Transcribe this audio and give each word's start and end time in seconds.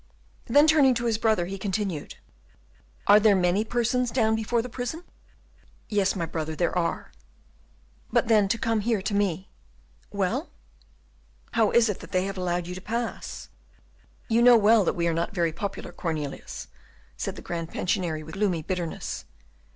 Then, 0.47 0.65
turning 0.65 0.95
to 0.95 1.05
his 1.05 1.19
brother, 1.19 1.45
he 1.45 1.59
continued, 1.59 2.15
"Are 3.05 3.19
there 3.19 3.35
many 3.35 3.63
persons 3.63 4.09
down 4.09 4.35
before 4.35 4.63
the 4.63 4.67
prison." 4.67 5.03
"Yes, 5.89 6.15
my 6.15 6.25
brother, 6.25 6.55
there 6.55 6.75
are." 6.75 7.11
"But 8.11 8.27
then, 8.27 8.47
to 8.47 8.57
come 8.57 8.79
here 8.79 9.03
to 9.03 9.13
me" 9.13 9.47
"Well?" 10.21 10.49
"How 11.51 11.69
is 11.69 11.87
it 11.87 11.99
that 11.99 12.13
they 12.13 12.25
have 12.25 12.39
allowed 12.39 12.65
you 12.65 12.73
to 12.73 12.81
pass?" 12.81 13.49
"You 14.27 14.41
know 14.41 14.57
well 14.57 14.83
that 14.85 14.95
we 14.95 15.07
are 15.07 15.13
not 15.13 15.35
very 15.35 15.53
popular, 15.53 15.91
Cornelius," 15.91 16.67
said 17.15 17.35
the 17.35 17.43
Grand 17.43 17.69
Pensionary, 17.69 18.23
with 18.23 18.33
gloomy 18.33 18.63
bitterness. 18.63 19.25